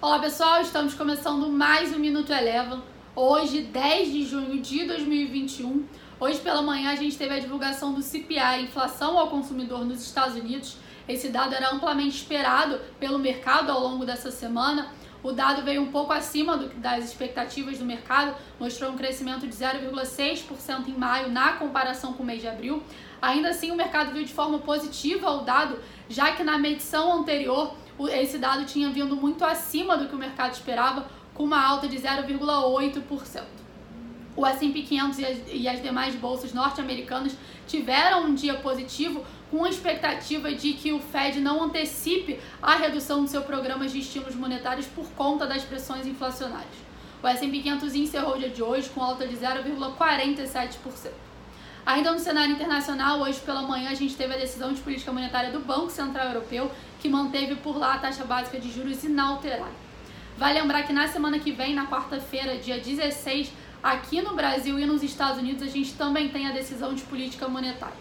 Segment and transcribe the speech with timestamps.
[0.00, 2.80] Olá pessoal, estamos começando mais um Minuto Eleva.
[3.16, 5.84] Hoje, 10 de junho de 2021.
[6.20, 10.36] Hoje pela manhã a gente teve a divulgação do CPI, inflação ao consumidor nos Estados
[10.36, 10.76] Unidos.
[11.08, 14.86] Esse dado era amplamente esperado pelo mercado ao longo dessa semana.
[15.20, 19.52] O dado veio um pouco acima do, das expectativas do mercado, mostrou um crescimento de
[19.52, 22.80] 0,6% em maio na comparação com o mês de abril.
[23.20, 27.74] Ainda assim, o mercado viu de forma positiva o dado, já que na medição anterior
[28.06, 31.96] esse dado tinha vindo muito acima do que o mercado esperava, com uma alta de
[31.96, 33.42] 0,8%.
[34.36, 35.18] O S&P 500
[35.48, 41.00] e as, demais bolsas norte-americanas tiveram um dia positivo, com a expectativa de que o
[41.00, 46.06] Fed não antecipe a redução do seu programa de estímulos monetários por conta das pressões
[46.06, 46.76] inflacionárias.
[47.20, 51.27] O S&P 500 encerrou o dia de hoje com alta de 0,47%.
[51.88, 55.50] Ainda no cenário internacional, hoje pela manhã a gente teve a decisão de política monetária
[55.50, 56.70] do Banco Central Europeu,
[57.00, 59.72] que manteve por lá a taxa básica de juros inalterada.
[60.36, 63.50] Vale lembrar que na semana que vem, na quarta-feira, dia 16,
[63.82, 67.48] aqui no Brasil e nos Estados Unidos, a gente também tem a decisão de política
[67.48, 67.96] monetária.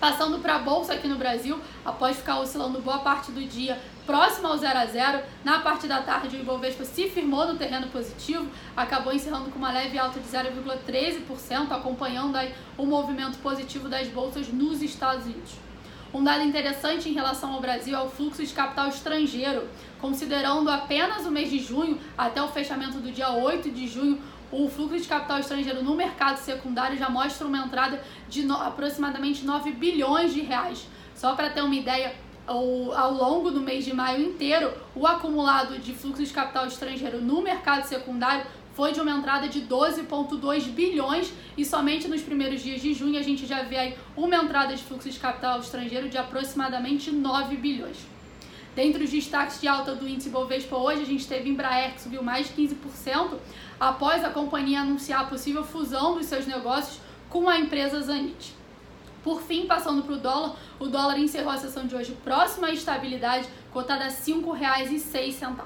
[0.00, 4.46] Passando para a bolsa aqui no Brasil, após ficar oscilando boa parte do dia próximo
[4.46, 8.46] ao 0 a 0, na parte da tarde o Ibovespa se firmou no terreno positivo,
[8.76, 14.46] acabou encerrando com uma leve alta de 0,13%, acompanhando aí o movimento positivo das bolsas
[14.48, 15.54] nos Estados Unidos.
[16.14, 19.68] Um dado interessante em relação ao Brasil é o fluxo de capital estrangeiro.
[20.00, 24.18] Considerando apenas o mês de junho, até o fechamento do dia 8 de junho,
[24.50, 29.44] o fluxo de capital estrangeiro no mercado secundário já mostra uma entrada de no, aproximadamente
[29.44, 30.86] 9 bilhões de reais.
[31.14, 32.14] Só para ter uma ideia,
[32.46, 37.20] ao, ao longo do mês de maio inteiro, o acumulado de fluxo de capital estrangeiro
[37.20, 42.80] no mercado secundário foi de uma entrada de 12,2 bilhões e somente nos primeiros dias
[42.80, 46.16] de junho a gente já vê aí uma entrada de fluxo de capital estrangeiro de
[46.16, 47.96] aproximadamente 9 bilhões.
[48.78, 52.22] Dentre os destaques de alta do índice Bovespa hoje, a gente teve Embraer, que subiu
[52.22, 53.36] mais de 15%,
[53.80, 58.54] após a companhia anunciar a possível fusão dos seus negócios com a empresa Zanit.
[59.24, 62.70] Por fim, passando para o dólar, o dólar encerrou a sessão de hoje próximo à
[62.70, 65.58] estabilidade, cotada a R$ 5,06.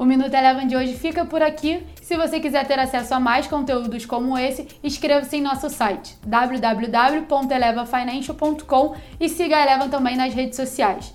[0.00, 1.82] O Minuto Eleven de hoje fica por aqui.
[2.02, 8.96] Se você quiser ter acesso a mais conteúdos como esse, inscreva-se em nosso site www.elevafinancial.com
[9.18, 11.14] e siga a Eleven também nas redes sociais.